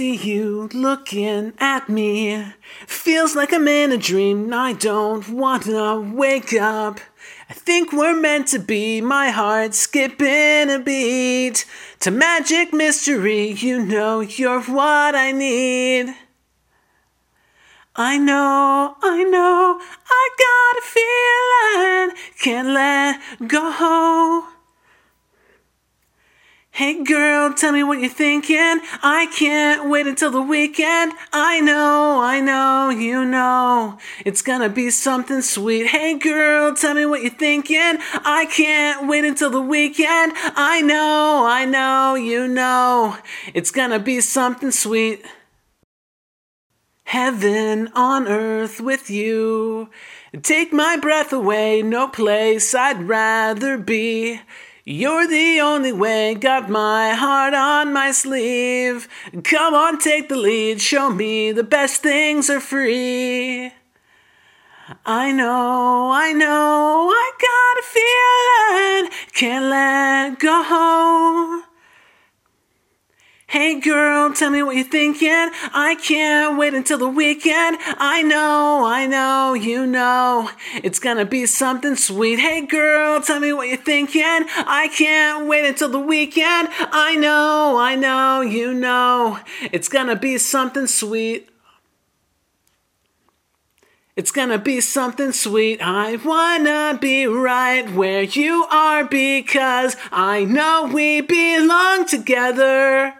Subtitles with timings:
[0.00, 2.54] See you looking at me.
[2.86, 4.50] Feels like I'm in a dream.
[4.50, 7.00] I don't wanna wake up.
[7.50, 9.02] I think we're meant to be.
[9.02, 11.66] My heart skipping a beat.
[11.98, 16.14] To magic mystery, you know you're what I need.
[17.94, 22.16] I know, I know, I got a feeling.
[22.38, 24.49] Can't let go.
[26.72, 28.80] Hey girl, tell me what you're thinking.
[29.02, 31.12] I can't wait until the weekend.
[31.32, 33.98] I know, I know, you know.
[34.24, 35.88] It's gonna be something sweet.
[35.88, 37.98] Hey girl, tell me what you're thinking.
[38.24, 40.32] I can't wait until the weekend.
[40.36, 43.18] I know, I know, you know.
[43.52, 45.22] It's gonna be something sweet.
[47.04, 49.90] Heaven on earth with you.
[50.42, 54.40] Take my breath away, no place I'd rather be.
[54.84, 59.08] You're the only way, got my heart on my sleeve.
[59.44, 63.72] Come on, take the lead, show me the best things are free.
[65.04, 67.84] I know, I know, I got a
[69.04, 71.69] feeling, can't let go.
[73.60, 75.28] Hey girl, tell me what you're thinking.
[75.28, 77.76] I can't wait until the weekend.
[77.98, 80.48] I know, I know, you know.
[80.76, 82.38] It's gonna be something sweet.
[82.38, 84.22] Hey girl, tell me what you're thinking.
[84.24, 86.68] I can't wait until the weekend.
[86.72, 89.38] I know, I know, you know.
[89.70, 91.50] It's gonna be something sweet.
[94.16, 95.82] It's gonna be something sweet.
[95.82, 103.16] I wanna be right where you are because I know we belong together.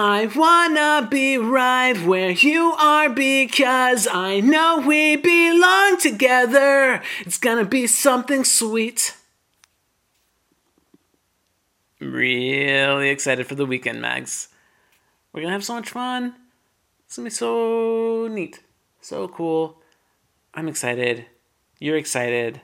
[0.00, 7.02] I wanna be right where you are because I know we belong together.
[7.22, 9.16] It's gonna be something sweet.
[11.98, 14.50] Really excited for the weekend, Mags.
[15.32, 16.36] We're gonna have so much fun.
[17.04, 18.60] It's gonna be so neat,
[19.00, 19.82] so cool.
[20.54, 21.26] I'm excited.
[21.80, 22.60] You're excited.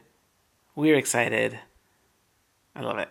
[0.77, 1.59] We're excited.
[2.77, 3.09] I love it.